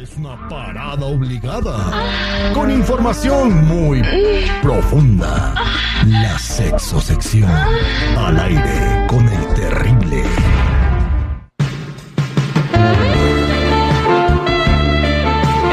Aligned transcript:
Es 0.00 0.16
una 0.16 0.48
parada 0.48 1.06
obligada. 1.06 1.74
Con 2.54 2.70
información 2.70 3.66
muy 3.66 4.00
profunda. 4.62 5.52
La 6.06 6.38
sexosección. 6.38 7.50
Al 8.16 8.38
aire 8.38 9.06
con 9.08 9.28
el 9.28 9.54
terrible. 9.54 10.22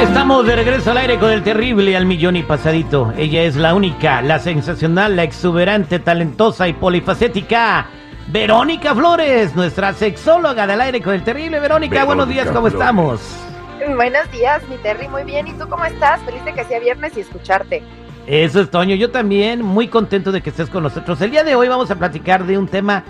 Estamos 0.02 0.48
de 0.48 0.56
regreso 0.56 0.90
al 0.90 0.98
aire 0.98 1.20
con 1.20 1.30
el 1.30 1.44
terrible 1.44 1.96
al 1.96 2.08
millón 2.08 2.36
y 2.36 2.42
pasadito. 2.42 3.14
Ella 3.16 3.44
es 3.44 3.56
la 3.56 3.76
única, 3.76 4.24
la 4.24 4.40
sensacional, 4.40 5.16
la 5.16 5.22
exuberante, 5.22 6.00
talentosa 6.00 6.68
y 6.68 6.74
polifacética. 6.74 7.90
Verónica 8.30 8.96
Flores, 8.96 9.56
nuestra 9.56 9.94
sexóloga 9.94 10.66
del 10.66 10.82
aire 10.82 11.00
con 11.00 11.14
el 11.14 11.24
terrible. 11.24 11.60
Verónica, 11.60 12.06
buenos 12.06 12.28
días, 12.28 12.48
¿cómo 12.48 12.70
Flores. 12.70 12.74
estamos? 12.74 13.45
Buenos 13.96 14.32
días, 14.32 14.68
mi 14.70 14.78
Terry, 14.78 15.08
muy 15.08 15.24
bien. 15.24 15.48
¿Y 15.48 15.54
tú 15.54 15.68
cómo 15.70 15.86
estás? 15.86 16.22
Feliz 16.24 16.44
de 16.46 16.54
que 16.54 16.64
sea 16.66 16.80
viernes 16.80 17.16
y 17.18 17.22
escucharte. 17.22 17.84
Eso 18.28 18.62
es 18.62 18.72
Toño, 18.72 18.96
yo 18.96 19.12
también 19.12 19.62
muy 19.62 19.88
contento 19.88 20.32
de 20.32 20.42
que 20.42 20.50
estés 20.50 20.70
con 20.70 20.82
nosotros. 20.84 21.22
El 21.22 21.32
día 21.32 21.44
de 21.44 21.54
hoy 21.54 21.68
vamos 21.68 21.92
a 21.92 21.96
platicar 21.96 22.46
de 22.46 22.58
un 22.58 22.68
tema 22.68 23.04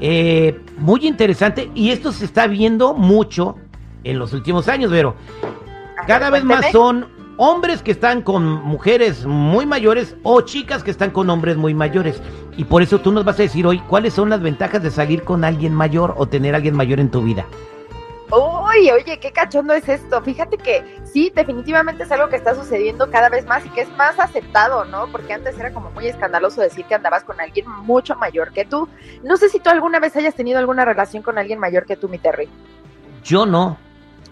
eh, 0.00 0.58
muy 0.78 1.06
interesante 1.06 1.70
y 1.74 1.90
esto 1.90 2.10
se 2.10 2.24
está 2.24 2.46
viendo 2.46 2.94
mucho 2.94 3.56
en 4.02 4.18
los 4.18 4.32
últimos 4.32 4.68
años, 4.68 4.90
Vero. 4.90 5.14
Cada 6.06 6.30
ver, 6.30 6.42
vez 6.42 6.44
más 6.44 6.72
son 6.72 7.06
hombres 7.36 7.82
que 7.82 7.90
están 7.90 8.22
con 8.22 8.44
mujeres 8.44 9.26
muy 9.26 9.66
mayores 9.66 10.16
o 10.22 10.40
chicas 10.40 10.82
que 10.82 10.90
están 10.90 11.10
con 11.10 11.28
hombres 11.28 11.58
muy 11.58 11.74
mayores. 11.74 12.22
Y 12.56 12.64
por 12.64 12.80
eso 12.80 12.98
tú 13.00 13.12
nos 13.12 13.26
vas 13.26 13.38
a 13.38 13.42
decir 13.42 13.66
hoy 13.66 13.78
cuáles 13.80 14.14
son 14.14 14.30
las 14.30 14.40
ventajas 14.40 14.82
de 14.82 14.90
salir 14.90 15.22
con 15.22 15.44
alguien 15.44 15.74
mayor 15.74 16.14
o 16.16 16.26
tener 16.26 16.54
a 16.54 16.56
alguien 16.56 16.74
mayor 16.74 16.98
en 16.98 17.10
tu 17.10 17.20
vida. 17.20 17.44
Uy, 18.74 18.90
oye, 18.90 19.18
qué 19.18 19.32
cachondo 19.32 19.74
es 19.74 19.88
esto. 19.88 20.22
Fíjate 20.22 20.56
que 20.56 21.00
sí, 21.04 21.32
definitivamente 21.34 22.04
es 22.04 22.12
algo 22.12 22.28
que 22.28 22.36
está 22.36 22.54
sucediendo 22.54 23.10
cada 23.10 23.28
vez 23.28 23.46
más 23.46 23.64
y 23.66 23.68
que 23.70 23.82
es 23.82 23.96
más 23.96 24.18
aceptado, 24.18 24.84
¿no? 24.84 25.08
Porque 25.08 25.32
antes 25.32 25.58
era 25.58 25.72
como 25.72 25.90
muy 25.90 26.06
escandaloso 26.06 26.60
decir 26.60 26.84
que 26.86 26.94
andabas 26.94 27.24
con 27.24 27.40
alguien 27.40 27.68
mucho 27.68 28.16
mayor 28.16 28.52
que 28.52 28.64
tú. 28.64 28.88
No 29.22 29.36
sé 29.36 29.48
si 29.48 29.58
tú 29.58 29.70
alguna 29.70 30.00
vez 30.00 30.16
hayas 30.16 30.34
tenido 30.34 30.58
alguna 30.58 30.84
relación 30.84 31.22
con 31.22 31.38
alguien 31.38 31.58
mayor 31.58 31.86
que 31.86 31.96
tú, 31.96 32.08
mi 32.08 32.18
Terry. 32.18 32.48
Yo 33.24 33.46
no. 33.46 33.76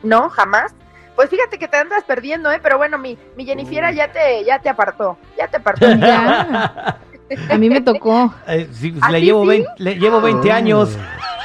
¿No? 0.03 0.31
¿Jamás? 0.31 0.75
Pues 1.17 1.29
fíjate 1.29 1.59
que 1.59 1.69
te 1.69 1.77
andas 1.77 2.05
perdiendo, 2.05 2.51
¿eh? 2.51 2.61
Pero 2.63 2.79
bueno, 2.79 2.97
mi, 2.99 3.19
mi 3.37 3.45
Jennifiera 3.45 3.93
ya 3.93 4.11
te, 4.11 4.45
ya 4.45 4.59
te 4.59 4.69
apartó. 4.69 5.19
Ya 5.37 5.49
te 5.49 5.59
apartó. 5.59 5.87
Ya. 5.93 6.99
A 7.51 7.59
mí 7.59 7.69
me 7.69 7.81
tocó. 7.81 8.35
Eh, 8.49 8.69
sí, 8.73 8.95
¿A 9.01 9.11
le, 9.11 9.21
llevo 9.21 9.43
sí? 9.43 9.49
20, 9.49 9.71
le 9.79 9.95
llevo 9.97 10.21
20 10.21 10.51
años. 10.51 10.97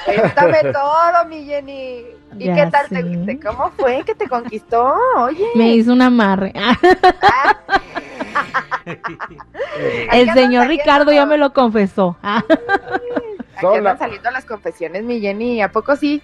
Cuéntame 0.06 0.72
todo, 0.72 1.26
mi 1.28 1.46
Jenny. 1.46 2.06
¿Y 2.38 2.46
Ya 2.46 2.56
qué 2.56 2.72
tal? 2.72 2.88
sé. 2.90 3.04
Te, 3.26 3.40
¿Cómo 3.40 3.72
fue 3.78 4.04
que 4.06 4.14
te 4.16 4.28
conquistó? 4.28 4.96
Oye. 5.18 5.46
Me 5.56 5.76
hizo 5.76 5.94
un 5.94 6.02
amarre. 6.02 6.54
Ah, 8.88 8.88
El 10.12 10.32
señor 10.34 10.68
Ricardo 10.68 11.12
ya 11.12 11.26
me 11.26 11.38
lo 11.38 11.54
confesó. 11.54 12.18
Ah, 12.22 12.44
aquí 13.56 13.66
andan 13.78 13.98
saliendo 13.98 14.30
las 14.32 14.46
confesiones, 14.46 15.04
mi 15.04 15.20
Jenny. 15.20 15.62
¿A 15.62 15.72
poco 15.72 15.96
sí? 15.96 16.22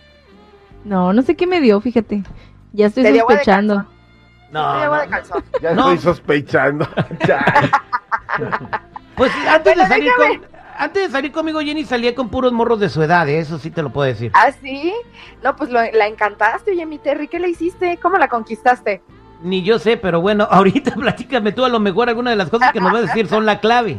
No, 0.83 1.13
no 1.13 1.21
sé 1.21 1.35
qué 1.35 1.47
me 1.47 1.61
dio, 1.61 1.79
fíjate. 1.81 2.23
Ya 2.73 2.87
estoy 2.87 3.05
sospechando. 3.17 3.85
No, 4.51 4.85
no. 4.85 5.03
Ya 5.61 5.73
No. 5.73 5.91
estoy 5.93 5.97
sospechando. 5.99 6.87
Pues 9.15 9.31
antes 9.47 9.75
Bueno, 9.75 9.83
de 9.83 9.87
salir 9.89 10.11
déjame. 10.17 10.39
con, 10.39 10.47
antes 10.83 11.03
de 11.07 11.11
salir 11.11 11.31
conmigo 11.31 11.59
Jenny 11.61 11.85
salía 11.85 12.15
con 12.15 12.29
puros 12.29 12.51
morros 12.51 12.79
de 12.79 12.89
su 12.89 13.01
edad, 13.03 13.27
¿eh? 13.29 13.39
eso 13.39 13.57
sí 13.59 13.69
te 13.71 13.81
lo 13.83 13.91
puedo 13.91 14.07
decir. 14.07 14.31
¿Ah, 14.33 14.51
sí? 14.51 14.93
No, 15.43 15.55
pues 15.55 15.69
lo- 15.69 15.79
la 15.91 16.07
encantaste, 16.07 16.71
oye, 16.71 16.85
mi 16.85 16.97
Terry. 16.97 17.27
¿Qué 17.27 17.39
le 17.39 17.49
hiciste? 17.49 17.97
¿Cómo 18.01 18.17
la 18.17 18.27
conquistaste? 18.27 19.01
Ni 19.43 19.63
yo 19.63 19.79
sé, 19.79 19.97
pero 19.97 20.21
bueno, 20.21 20.45
ahorita 20.51 20.95
platícame 20.95 21.51
tú, 21.51 21.63
a 21.65 21.69
lo 21.69 21.79
mejor 21.79 22.09
algunas 22.09 22.31
de 22.31 22.37
las 22.37 22.49
cosas 22.49 22.71
que 22.71 22.79
nos 22.79 22.91
vas 22.91 23.03
a 23.03 23.07
decir 23.07 23.27
son 23.27 23.45
la 23.45 23.59
clave. 23.59 23.97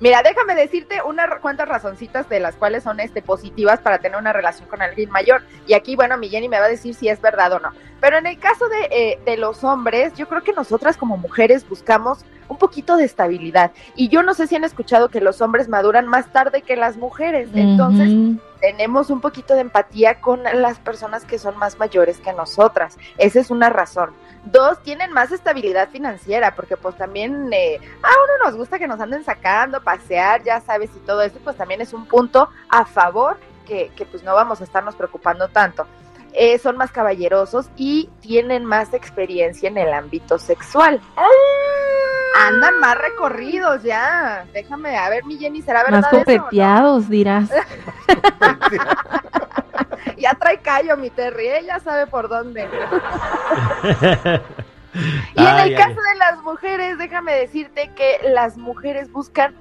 Mira, 0.00 0.22
déjame 0.22 0.54
decirte 0.54 1.00
unas 1.02 1.28
cuantas 1.40 1.66
razoncitas 1.68 2.28
de 2.28 2.38
las 2.38 2.54
cuales 2.54 2.84
son 2.84 3.00
este, 3.00 3.22
positivas 3.22 3.80
para 3.80 3.98
tener 3.98 4.18
una 4.18 4.32
relación 4.32 4.68
con 4.68 4.82
alguien 4.82 5.10
mayor. 5.10 5.42
Y 5.66 5.72
aquí, 5.74 5.96
bueno, 5.96 6.16
mi 6.18 6.28
Jenny 6.28 6.48
me 6.48 6.60
va 6.60 6.66
a 6.66 6.68
decir 6.68 6.94
si 6.94 7.08
es 7.08 7.20
verdad 7.20 7.52
o 7.54 7.58
no. 7.58 7.70
Pero 8.00 8.18
en 8.18 8.26
el 8.26 8.38
caso 8.38 8.68
de, 8.68 8.88
eh, 8.90 9.18
de 9.24 9.36
los 9.38 9.64
hombres, 9.64 10.12
yo 10.14 10.28
creo 10.28 10.42
que 10.42 10.52
nosotras 10.52 10.96
como 10.96 11.16
mujeres 11.16 11.68
buscamos 11.68 12.24
un 12.48 12.56
poquito 12.56 12.96
de 12.96 13.04
estabilidad. 13.04 13.72
Y 13.94 14.08
yo 14.08 14.22
no 14.22 14.34
sé 14.34 14.46
si 14.46 14.56
han 14.56 14.64
escuchado 14.64 15.08
que 15.08 15.20
los 15.20 15.40
hombres 15.40 15.68
maduran 15.68 16.06
más 16.06 16.32
tarde 16.32 16.62
que 16.62 16.76
las 16.76 16.96
mujeres. 16.96 17.48
Entonces, 17.54 18.40
tenemos 18.60 19.10
un 19.10 19.20
poquito 19.20 19.54
de 19.54 19.60
empatía 19.60 20.20
con 20.20 20.42
las 20.42 20.78
personas 20.78 21.24
que 21.24 21.38
son 21.38 21.56
más 21.56 21.78
mayores 21.78 22.18
que 22.18 22.32
nosotras. 22.32 22.96
Esa 23.16 23.40
es 23.40 23.50
una 23.50 23.70
razón. 23.70 24.10
Dos, 24.44 24.82
tienen 24.82 25.12
más 25.12 25.30
estabilidad 25.32 25.90
financiera, 25.90 26.54
porque 26.54 26.76
pues 26.76 26.96
también 26.96 27.52
eh, 27.52 27.78
a 28.02 28.08
uno 28.08 28.44
nos 28.44 28.56
gusta 28.56 28.78
que 28.78 28.88
nos 28.88 29.00
anden 29.00 29.24
sacando, 29.24 29.82
pasear, 29.82 30.42
ya 30.42 30.60
sabes, 30.60 30.90
y 30.96 31.00
todo 31.00 31.22
eso, 31.22 31.38
pues 31.42 31.56
también 31.56 31.80
es 31.80 31.92
un 31.92 32.06
punto 32.06 32.48
a 32.68 32.84
favor 32.84 33.38
que, 33.66 33.90
que 33.96 34.06
pues 34.06 34.22
no 34.22 34.34
vamos 34.34 34.60
a 34.60 34.64
estarnos 34.64 34.94
preocupando 34.94 35.48
tanto. 35.48 35.86
Eh, 36.32 36.58
son 36.58 36.76
más 36.76 36.92
caballerosos 36.92 37.68
y 37.76 38.10
tienen 38.20 38.64
más 38.64 38.92
experiencia 38.94 39.68
en 39.68 39.78
el 39.78 39.92
ámbito 39.92 40.38
sexual. 40.38 41.00
Andan 42.36 42.78
más 42.80 42.96
recorridos 42.98 43.82
ya. 43.82 44.44
Déjame, 44.52 44.96
a 44.96 45.08
ver, 45.10 45.24
mi 45.24 45.36
Jenny, 45.38 45.62
¿será 45.62 45.82
verdad 45.82 46.00
Más 46.02 46.12
eso 46.12 46.16
o 46.16 46.18
no? 46.18 46.24
copeteados, 46.24 47.08
dirás. 47.08 47.50
Ya 50.16 50.34
trae 50.34 50.58
callo 50.58 50.96
mi 50.96 51.10
Terry, 51.10 51.48
ella 51.48 51.78
sabe 51.80 52.06
por 52.06 52.28
dónde. 52.28 52.68
Y 55.34 55.40
en 55.40 55.46
Ay, 55.46 55.70
el 55.70 55.74
ay, 55.74 55.74
caso 55.76 56.00
de 56.00 56.14
las 56.18 56.42
mujeres, 56.42 56.98
déjame 56.98 57.32
decirte 57.34 57.92
que 57.94 58.18
las 58.30 58.56
mujeres 58.56 59.12
buscan, 59.12 59.54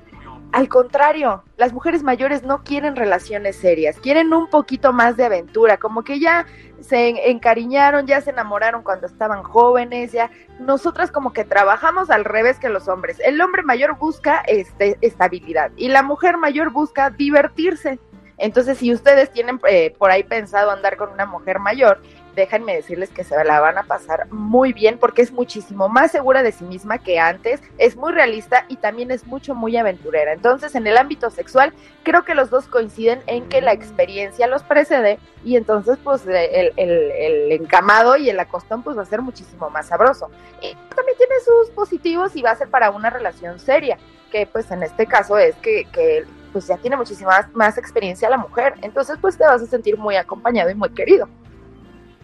al 0.53 0.69
contrario, 0.69 1.43
las 1.57 1.73
mujeres 1.73 2.03
mayores 2.03 2.43
no 2.43 2.63
quieren 2.63 2.95
relaciones 2.95 3.57
serias, 3.57 3.99
quieren 3.99 4.33
un 4.33 4.49
poquito 4.49 4.93
más 4.93 5.17
de 5.17 5.25
aventura, 5.25 5.77
como 5.77 6.03
que 6.03 6.19
ya 6.19 6.45
se 6.79 7.09
en- 7.09 7.17
encariñaron, 7.17 8.07
ya 8.07 8.21
se 8.21 8.29
enamoraron 8.29 8.81
cuando 8.81 9.07
estaban 9.07 9.43
jóvenes, 9.43 10.11
ya 10.13 10.29
nosotras 10.59 11.11
como 11.11 11.33
que 11.33 11.43
trabajamos 11.43 12.09
al 12.09 12.23
revés 12.25 12.59
que 12.59 12.69
los 12.69 12.87
hombres. 12.87 13.19
El 13.19 13.41
hombre 13.41 13.63
mayor 13.63 13.97
busca 13.97 14.39
este, 14.47 14.97
estabilidad 15.01 15.71
y 15.75 15.89
la 15.89 16.01
mujer 16.03 16.37
mayor 16.37 16.71
busca 16.71 17.09
divertirse. 17.09 17.99
Entonces, 18.37 18.77
si 18.77 18.93
ustedes 18.93 19.31
tienen 19.31 19.59
eh, 19.67 19.93
por 19.97 20.11
ahí 20.11 20.23
pensado 20.23 20.69
andar 20.71 20.95
con 20.95 21.09
una 21.11 21.25
mujer 21.25 21.59
mayor, 21.59 21.99
déjenme 22.37 22.75
decirles 22.75 23.09
que 23.09 23.23
se 23.25 23.43
la 23.43 23.59
van 23.59 23.77
a 23.77 23.83
pasar 23.83 24.31
muy 24.31 24.71
bien 24.71 24.97
porque 24.99 25.23
es 25.23 25.31
muchísimo 25.31 25.89
más 25.89 26.11
segura 26.11 26.43
de 26.43 26.51
sí 26.53 26.63
misma 26.63 26.99
que 26.99 27.19
antes, 27.19 27.59
es 27.79 27.95
muy 27.97 28.13
realista 28.13 28.63
y 28.69 28.77
también 28.77 29.11
es 29.11 29.25
mucho, 29.25 29.55
muy 29.55 29.75
aventurera. 29.75 30.31
Entonces, 30.31 30.75
en 30.75 30.85
el 30.87 30.97
ámbito 30.97 31.29
sexual, 31.31 31.73
creo 32.03 32.23
que 32.23 32.35
los 32.35 32.49
dos 32.51 32.67
coinciden 32.67 33.21
en 33.25 33.49
que 33.49 33.59
la 33.61 33.73
experiencia 33.73 34.47
los 34.47 34.63
precede 34.63 35.17
y 35.43 35.57
entonces, 35.57 35.97
pues, 36.03 36.25
el, 36.27 36.71
el- 36.77 37.51
encamado 37.51 38.15
y 38.17 38.29
el 38.29 38.39
acostón, 38.39 38.83
pues, 38.83 38.95
va 38.97 39.01
a 39.01 39.05
ser 39.05 39.21
muchísimo 39.21 39.69
más 39.71 39.87
sabroso. 39.87 40.29
Y 40.61 40.73
también 40.95 41.17
tiene 41.17 41.33
sus 41.43 41.71
positivos 41.71 42.35
y 42.35 42.43
va 42.43 42.51
a 42.51 42.55
ser 42.55 42.69
para 42.69 42.91
una 42.91 43.09
relación 43.09 43.59
seria, 43.59 43.97
que 44.31 44.45
pues 44.45 44.69
en 44.71 44.83
este 44.83 45.07
caso 45.07 45.37
es 45.39 45.55
que, 45.55 45.85
que 45.91 46.23
pues 46.53 46.67
ya 46.67 46.77
tiene 46.77 46.97
muchísima 46.97 47.29
más, 47.31 47.55
más 47.55 47.77
experiencia 47.77 48.29
la 48.29 48.37
mujer, 48.37 48.75
entonces 48.81 49.17
pues 49.21 49.37
te 49.37 49.43
vas 49.45 49.61
a 49.61 49.65
sentir 49.65 49.97
muy 49.97 50.15
acompañado 50.15 50.69
y 50.69 50.75
muy 50.75 50.89
querido. 50.89 51.27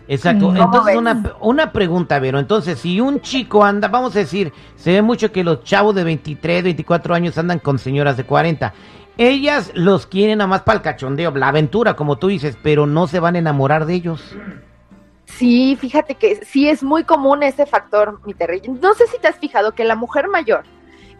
Exacto. 0.07 0.47
¿Cómo 0.47 0.63
Entonces, 0.63 0.97
una, 0.97 1.35
una 1.39 1.71
pregunta, 1.71 2.19
Vero. 2.19 2.39
Entonces, 2.39 2.79
si 2.79 2.99
un 2.99 3.21
chico 3.21 3.63
anda, 3.63 3.87
vamos 3.87 4.15
a 4.15 4.19
decir, 4.19 4.51
se 4.75 4.91
ve 4.93 5.01
mucho 5.01 5.31
que 5.31 5.43
los 5.43 5.63
chavos 5.63 5.95
de 5.95 6.03
23, 6.03 6.63
24 6.63 7.15
años 7.15 7.37
andan 7.37 7.59
con 7.59 7.79
señoras 7.79 8.17
de 8.17 8.25
40. 8.25 8.73
Ellas 9.17 9.71
los 9.75 10.07
quieren 10.07 10.39
nada 10.39 10.47
más 10.47 10.61
para 10.63 10.77
el 10.77 10.81
cachondeo, 10.81 11.31
la 11.31 11.49
aventura, 11.49 11.95
como 11.95 12.17
tú 12.17 12.27
dices, 12.27 12.57
pero 12.61 12.87
no 12.87 13.07
se 13.07 13.19
van 13.19 13.35
a 13.35 13.39
enamorar 13.39 13.85
de 13.85 13.93
ellos. 13.93 14.35
Sí, 15.25 15.77
fíjate 15.79 16.15
que 16.15 16.43
sí 16.45 16.67
es 16.67 16.83
muy 16.83 17.03
común 17.03 17.43
ese 17.43 17.65
factor, 17.65 18.19
mi 18.25 18.33
Terry. 18.33 18.61
No 18.81 18.93
sé 18.95 19.07
si 19.07 19.19
te 19.19 19.27
has 19.27 19.37
fijado 19.37 19.73
que 19.73 19.83
la 19.83 19.95
mujer 19.95 20.27
mayor 20.27 20.63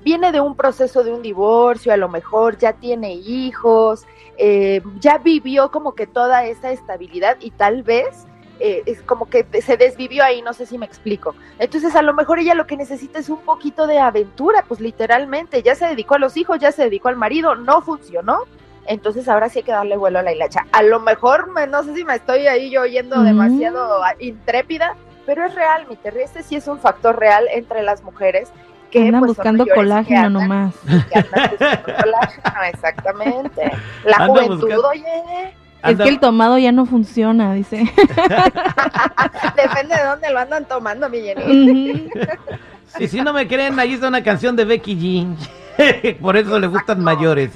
viene 0.04 0.32
de 0.32 0.42
un 0.42 0.56
proceso 0.56 1.04
de 1.04 1.14
un 1.14 1.22
divorcio, 1.22 1.94
a 1.94 1.98
lo 1.98 2.10
mejor 2.10 2.58
ya 2.58 2.74
tiene 2.74 3.14
hijos, 3.14 4.06
eh, 4.38 4.82
ya 5.00 5.18
vivió 5.20 5.72
como 5.72 5.96
que 5.96 6.08
toda 6.08 6.46
esa 6.46 6.72
estabilidad 6.72 7.38
y 7.40 7.52
tal 7.52 7.84
vez 7.84 8.28
eh, 8.60 8.84
es 8.86 9.02
como 9.02 9.30
que 9.30 9.46
se 9.62 9.78
desvivió 9.78 10.24
ahí, 10.24 10.42
no 10.42 10.54
sé 10.54 10.66
si 10.66 10.78
me 10.78 10.86
explico. 10.86 11.36
Entonces 11.60 11.96
a 11.96 12.02
lo 12.02 12.14
mejor 12.14 12.40
ella 12.40 12.54
lo 12.54 12.68
que 12.68 12.78
necesita 12.78 13.20
es 13.20 13.30
un 13.30 13.40
poquito 13.42 13.88
de 13.88 14.00
aventura, 14.00 14.64
pues 14.68 14.80
literalmente, 14.80 15.64
ya 15.64 15.76
se 15.76 15.86
dedicó 15.88 16.16
a 16.16 16.20
los 16.20 16.38
hijos, 16.38 16.60
ya 16.60 16.72
se 16.72 16.84
dedicó 16.84 17.10
al 17.10 17.16
marido, 17.18 17.56
no 17.56 17.82
funcionó. 17.82 18.40
Entonces 18.86 19.28
ahora 19.30 19.50
sí 19.50 19.60
hay 19.60 19.64
que 19.64 19.72
darle 19.72 19.96
vuelo 19.98 20.20
a 20.20 20.24
la 20.24 20.34
hilacha. 20.34 20.66
A 20.72 20.84
lo 20.84 21.00
mejor, 21.00 21.52
me- 21.52 21.68
no 21.68 21.84
sé 21.84 21.96
si 21.96 22.04
me 22.04 22.16
estoy 22.16 22.48
ahí 22.48 22.70
yo 22.70 22.82
oyendo 22.82 23.18
Mm. 23.18 23.26
demasiado 23.26 24.04
ah, 24.04 24.14
intrépida, 24.20 24.96
pero 25.26 25.46
es 25.46 25.56
real, 25.56 25.86
mi 25.90 25.96
Terry, 25.96 26.22
este 26.22 26.44
sí 26.44 26.56
es 26.58 26.68
un 26.68 26.80
factor 26.80 27.18
real 27.18 27.46
entre 27.54 27.82
las 27.82 28.04
mujeres 28.04 28.52
que 28.92 29.00
Andan 29.08 29.22
pues, 29.22 29.30
buscando 29.30 29.66
que 29.66 29.72
colágeno 29.74 30.20
andan- 30.28 30.34
nomás. 30.34 30.76
que 31.12 31.18
andan 31.20 31.50
buscando 31.52 31.96
colágeno, 32.04 32.64
exactamente. 32.72 33.72
La 34.06 34.28
juventud, 34.28 34.60
buscando- 34.62 34.88
oye. 34.90 35.54
Anda- 35.92 36.04
que 36.04 36.10
el 36.10 36.20
tomado 36.20 36.58
ya 36.58 36.72
no 36.72 36.86
funciona, 36.86 37.54
dice. 37.54 37.78
Depende 39.56 39.96
de 39.96 40.04
dónde 40.06 40.30
lo 40.32 40.40
andan 40.40 40.66
tomando, 40.66 41.10
mi 41.10 41.22
Jenny. 41.22 42.10
Y 43.00 43.08
si 43.08 43.22
no 43.22 43.34
me 43.34 43.48
creen, 43.48 43.80
ahí 43.80 43.94
está 43.94 44.08
una 44.08 44.24
canción 44.24 44.56
de 44.56 44.66
Becky 44.66 44.96
G. 44.96 46.18
Por 46.22 46.38
eso 46.38 46.60
le 46.60 46.68
gustan 46.68 47.04
mayores. 47.04 47.52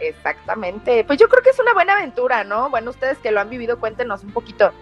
Exactamente. 0.00 1.04
Pues 1.04 1.18
yo 1.18 1.28
creo 1.28 1.42
que 1.42 1.50
es 1.50 1.58
una 1.60 1.72
buena 1.74 1.94
aventura, 1.94 2.44
¿no? 2.44 2.70
Bueno, 2.70 2.90
ustedes 2.90 3.18
que 3.18 3.30
lo 3.30 3.40
han 3.40 3.48
vivido, 3.50 3.78
cuéntenos 3.78 4.22
un 4.24 4.32
poquito. 4.32 4.72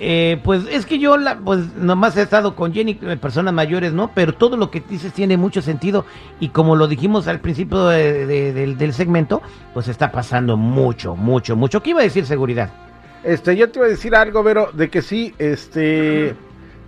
Eh, 0.00 0.40
pues 0.42 0.64
es 0.68 0.86
que 0.86 0.98
yo 0.98 1.16
la, 1.16 1.38
pues 1.38 1.72
nomás 1.76 2.16
he 2.16 2.22
estado 2.22 2.56
con 2.56 2.72
Jenny, 2.74 2.98
eh, 3.02 3.16
personas 3.16 3.54
mayores, 3.54 3.92
¿no? 3.92 4.10
Pero 4.12 4.32
todo 4.34 4.56
lo 4.56 4.68
que 4.70 4.80
dices 4.80 5.12
tiene 5.12 5.36
mucho 5.36 5.62
sentido 5.62 6.04
y 6.40 6.48
como 6.48 6.74
lo 6.74 6.88
dijimos 6.88 7.28
al 7.28 7.38
principio 7.38 7.86
de- 7.86 8.26
de- 8.26 8.74
del 8.74 8.92
segmento, 8.92 9.40
pues 9.72 9.86
está 9.86 10.10
pasando 10.10 10.56
mucho, 10.56 11.14
mucho, 11.14 11.54
mucho. 11.54 11.80
¿Qué 11.80 11.90
iba 11.90 12.00
a 12.00 12.04
decir 12.04 12.26
seguridad? 12.26 12.72
Este, 13.22 13.56
yo 13.56 13.70
te 13.70 13.78
iba 13.78 13.86
a 13.86 13.90
decir 13.90 14.16
algo, 14.16 14.42
Vero, 14.42 14.70
de 14.72 14.90
que 14.90 15.00
sí, 15.00 15.32
este, 15.38 16.34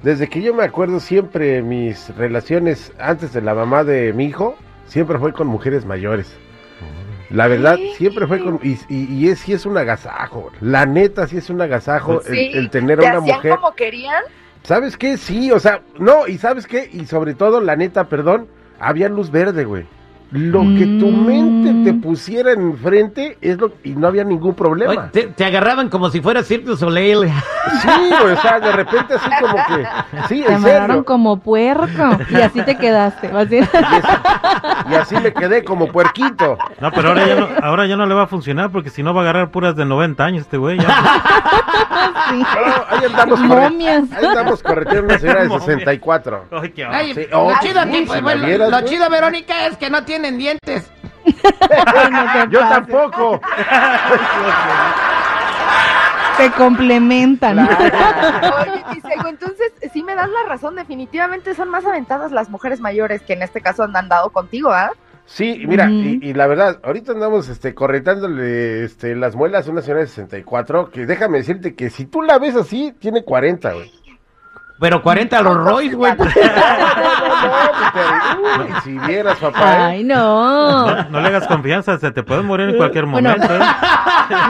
desde 0.03 0.29
que 0.29 0.43
yo 0.43 0.53
me 0.53 0.65
acuerdo 0.65 0.99
siempre 0.99 1.63
mis 1.63 2.15
relaciones 2.17 2.93
antes 2.99 3.33
de 3.33 3.41
la 3.41 3.55
mamá 3.55 3.85
de 3.85 4.13
mi 4.13 4.25
hijo, 4.25 4.57
siempre 4.87 5.19
fue 5.21 5.33
con 5.33 5.47
mujeres 5.47 5.87
mayores. 5.87 6.37
La 7.31 7.49
verdad, 7.49 7.77
Sí. 7.77 7.93
siempre 7.97 8.27
fue 8.27 8.39
con, 8.41 8.61
y, 8.63 8.79
y, 8.89 9.05
y 9.13 9.29
es, 9.29 9.41
sí 9.41 9.53
es 9.53 9.67
un 9.67 9.77
agasajo, 9.77 10.51
la 10.61 10.87
neta 10.87 11.27
sí 11.27 11.37
es 11.39 11.51
un 11.51 11.61
agasajo 11.61 12.21
el, 12.23 12.35
Sí, 12.35 12.51
el 12.55 12.71
tener 12.71 12.99
¿Te 13.01 13.07
a 13.07 13.11
una 13.11 13.19
hacían 13.21 13.37
mujer. 13.37 13.57
como 13.57 13.75
querían? 13.75 14.23
¿Sabes 14.63 14.97
qué? 14.97 15.17
Sí, 15.17 15.51
o 15.53 15.59
sea, 15.61 15.81
no, 15.99 16.27
y 16.27 16.39
¿sabes 16.39 16.67
qué? 16.67 16.89
Y 16.93 17.07
sobre 17.07 17.35
todo, 17.35 17.61
la 17.61 17.77
neta, 17.77 18.05
perdón, 18.09 18.49
había 18.81 19.09
luz 19.09 19.31
verde, 19.31 19.65
güey. 19.65 19.87
Lo 20.33 20.61
que 20.61 20.85
tu 20.99 21.07
Mm. 21.09 21.27
mente 21.27 21.91
te 21.93 21.97
pusiera 21.99 22.53
enfrente 22.53 23.39
es 23.41 23.59
lo 23.59 23.71
y 23.85 23.91
no 23.91 24.09
había 24.09 24.25
ningún 24.25 24.51
Oye, 24.51 24.57
problema. 24.59 25.11
te, 25.13 25.29
te 25.29 25.45
agarraban 25.45 25.89
como 25.89 26.11
si 26.11 26.21
fuera 26.21 26.43
Cirque 26.43 26.67
du 26.67 26.77
Soleil. 26.77 27.29
Sí, 27.83 27.89
o 28.25 28.37
sea, 28.41 28.59
de 28.61 28.73
repente 28.73 29.15
así 29.15 29.31
como 29.41 29.55
que, 29.55 29.87
sí, 30.29 30.43
Te 30.47 30.55
amarraron 30.55 31.05
como 31.05 31.39
puerco. 31.39 32.19
Y 32.31 32.35
así 32.37 32.61
te 32.63 32.77
quedaste. 32.77 33.31
Y 34.91 34.95
así 34.95 35.15
me 35.17 35.33
quedé 35.33 35.65
como 35.65 35.87
puerquito. 35.89 36.59
No, 36.81 36.91
pero 36.93 37.09
ahora 37.09 37.27
ya 37.27 37.35
no, 37.37 37.49
ahora 37.63 37.87
ya 37.87 37.97
no 37.97 38.07
le 38.07 38.15
va 38.15 38.23
a 38.25 38.27
funcionar 38.27 38.71
porque 38.71 38.91
si 38.91 39.03
no 39.03 39.15
va 39.15 39.21
a 39.21 39.25
agarrar 39.25 39.51
puras 39.51 39.77
de 39.77 39.85
90 39.85 40.25
años 40.25 40.43
este 40.43 40.57
güey. 40.57 40.79
ya. 40.79 40.87
Sí. 42.31 42.39
No, 42.41 42.97
ahí 42.97 43.05
andamos 43.07 43.41
corre- 43.41 43.71
Momias. 43.71 44.05
Ahí 44.13 44.25
andamos 44.27 44.63
correteando 44.63 45.05
una 45.05 45.19
señora 45.19 45.43
de 45.43 45.49
Momias. 45.49 45.65
64. 45.67 46.45
Ay, 46.51 46.71
qué 46.73 46.87
Sí, 47.15 47.27
lo 47.31 47.47
oh, 47.47 47.53
chido, 47.63 47.83
sí, 47.85 47.91
tipo, 47.91 48.21
bueno, 48.23 48.47
vieras, 48.47 48.71
lo 48.71 48.79
güey. 48.81 48.91
chido, 48.91 49.11
Verónica, 49.11 49.67
es 49.67 49.77
que 49.77 49.91
no 49.91 50.05
tienen 50.17 50.39
dientes. 50.39 50.91
No 51.27 52.47
Yo 52.51 52.61
tampoco. 52.61 53.41
Se 56.39 56.51
complementan. 56.53 57.59
Oye, 57.59 58.85
Tisego, 58.93 59.29
entonces 59.29 59.73
sí 59.93 60.03
me 60.03 60.15
das 60.15 60.29
la 60.29 60.49
razón, 60.49 60.77
definitivamente 60.77 61.55
son 61.55 61.69
más 61.71 61.85
aventadas 61.85 62.33
las 62.33 62.49
mujeres 62.49 62.81
mayores 62.81 63.23
que 63.23 63.35
en 63.35 63.43
este 63.43 63.61
caso 63.61 63.83
han 63.83 63.97
andado 63.97 64.31
contigo, 64.31 64.71
¿ah? 64.71 64.91
Sí, 65.27 65.65
mira, 65.67 65.91
y, 65.91 66.21
y 66.23 66.35
la 66.35 66.47
verdad, 66.47 66.79
ahorita 66.85 67.13
andamos 67.13 67.49
este, 67.49 67.75
corretándole 67.75 68.85
este, 68.85 69.17
las 69.17 69.35
muelas 69.35 69.67
a 69.67 69.73
una 69.73 69.83
señora 69.83 70.01
de 70.03 70.07
64, 70.07 70.91
que 70.91 71.05
déjame 71.05 71.39
decirte 71.39 71.75
que 71.75 71.91
si 71.91 72.07
tú 72.07 72.23
la 72.23 72.39
ves 72.39 72.55
así, 72.55 72.95
tiene 73.01 73.25
40, 73.25 73.73
güey. 73.73 73.91
Pero 74.79 75.03
40 75.03 75.39
a 75.39 75.43
los 75.43 75.57
Royce, 75.57 75.97
güey. 75.97 76.13
Si 78.85 78.99
vieras, 78.99 79.39
papá, 79.39 79.61
¿eh? 79.61 79.83
Ay, 79.97 80.05
no. 80.05 80.87
No, 80.87 81.09
no 81.11 81.21
le 81.21 81.29
hagas 81.29 81.47
confianza, 81.47 81.99
se 81.99 82.11
te 82.11 82.23
puede 82.23 82.43
morir 82.43 82.71
en 82.71 82.77
cualquier 82.77 83.07
Bueno. 83.07 83.31
momento. 83.31 83.55
¿eh? 83.55 83.59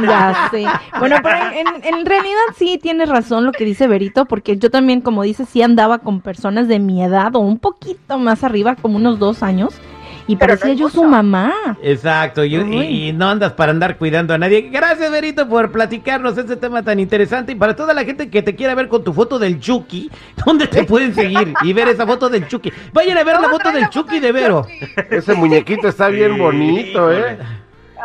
Ya 0.02 0.48
sé. 0.50 0.64
Bueno, 0.98 1.16
pero 1.22 1.36
en, 1.36 1.66
en- 1.66 1.84
en 1.94 2.06
realidad 2.06 2.40
sí 2.56 2.78
tienes 2.82 3.08
razón 3.08 3.44
lo 3.44 3.52
que 3.52 3.64
dice 3.64 3.86
Berito, 3.88 4.24
porque 4.24 4.56
yo 4.56 4.70
también, 4.70 5.00
como 5.02 5.22
dices, 5.22 5.48
sí 5.50 5.60
andaba 5.62 5.98
con 5.98 6.20
personas 6.20 6.66
de 6.68 6.78
mi 6.78 7.02
edad 7.04 7.34
o 7.36 7.40
un 7.40 7.58
poquito 7.58 8.18
más 8.18 8.42
arriba, 8.42 8.76
como 8.76 8.96
unos 8.96 9.18
dos 9.18 9.42
años, 9.42 9.74
y 10.26 10.36
Pero 10.36 10.56
parecía 10.58 10.74
yo 10.74 10.88
su 10.90 11.04
mamá. 11.04 11.52
Exacto, 11.82 12.44
y, 12.44 12.56
y- 12.56 13.12
no 13.12 13.28
andas 13.28 13.52
para 13.52 13.70
andar 13.72 13.96
cuidando 13.96 14.34
a 14.34 14.38
nadie. 14.38 14.68
Gracias, 14.72 15.10
Berito, 15.10 15.48
por 15.48 15.70
platicarnos 15.72 16.36
este 16.36 16.56
tema 16.56 16.82
tan 16.82 16.98
interesante. 17.00 17.52
Y 17.52 17.54
para 17.54 17.76
toda 17.76 17.94
la 17.94 18.04
gente 18.04 18.28
que 18.28 18.42
te 18.42 18.54
quiera 18.56 18.74
ver 18.74 18.88
con 18.88 19.04
tu 19.04 19.12
foto 19.12 19.38
del 19.38 19.60
Chucky, 19.60 20.10
¿dónde 20.46 20.66
te 20.66 20.84
pueden 20.84 21.14
seguir 21.14 21.54
y 21.62 21.72
ver 21.72 21.88
esa 21.88 22.06
foto 22.06 22.28
del 22.28 22.46
Chucky? 22.48 22.72
Vayan 22.92 23.18
a 23.18 23.24
ver 23.24 23.36
la 23.36 23.42
¿Cómo 23.42 23.56
foto 23.58 23.70
del 23.70 23.82
la 23.82 23.86
foto 23.90 24.00
Chucky 24.02 24.20
de 24.20 24.32
Vero. 24.32 24.62
Chucky? 24.62 24.92
Ese 25.14 25.34
muñequito 25.34 25.88
está 25.88 26.08
bien 26.08 26.36
bonito, 26.38 27.12
¿eh? 27.12 27.38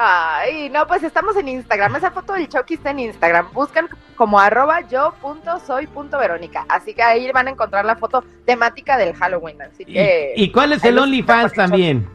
Ay, 0.04 0.68
no, 0.72 0.88
pues 0.88 1.04
estamos 1.04 1.36
en 1.36 1.48
Instagram. 1.48 1.96
Esa 1.96 2.10
foto 2.10 2.34
del 2.34 2.50
Chucky 2.50 2.74
está 2.74 2.90
en 2.90 3.02
Instagram. 3.02 3.54
Buscan 3.54 3.88
como 4.16 4.40
arroba 4.40 4.82
yo 4.82 5.14
punto 5.22 5.60
soy 5.60 5.86
punto 5.86 6.18
Verónica. 6.18 6.66
Así 6.70 6.96
que 6.96 7.04
ahí 7.04 7.32
van 7.32 7.48
a 7.48 7.52
encontrar 7.52 7.86
la 7.86 7.96
foto 7.96 8.24
temática 8.44 8.98
del 8.98 9.14
Halloween. 9.14 9.62
Así 9.62 9.84
¿Y, 9.86 9.94
que 9.94 10.34
y 10.36 10.52
cuál 10.52 10.74
es 10.74 10.84
ahí 10.84 10.90
el 10.90 10.98
OnlyFans 10.98 11.54
también? 11.54 12.10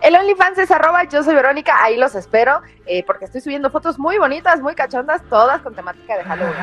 El 0.00 0.16
OnlyFans 0.16 0.56
es 0.56 0.70
arroba 0.70 1.04
yo 1.04 1.22
soy 1.22 1.34
Verónica, 1.34 1.76
ahí 1.82 1.98
los 1.98 2.14
espero, 2.14 2.62
eh, 2.86 3.04
porque 3.06 3.26
estoy 3.26 3.42
subiendo 3.42 3.70
fotos 3.70 3.98
muy 3.98 4.16
bonitas, 4.16 4.62
muy 4.62 4.74
cachondas, 4.74 5.20
todas 5.28 5.60
con 5.60 5.74
temática 5.74 6.16
de 6.16 6.24
Halloween. 6.24 6.56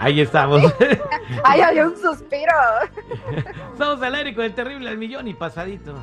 Ahí 0.00 0.20
estamos. 0.20 0.62
Ay, 1.44 1.60
había 1.60 1.86
un 1.86 1.96
suspiro. 1.96 2.52
Estamos 3.72 4.02
al 4.02 4.16
aire 4.16 4.34
con 4.34 4.44
el 4.44 4.52
terrible 4.52 4.90
al 4.90 4.98
millón 4.98 5.28
y 5.28 5.34
pasadito. 5.34 5.94